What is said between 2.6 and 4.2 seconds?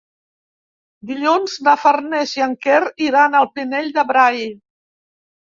Quer iran al Pinell de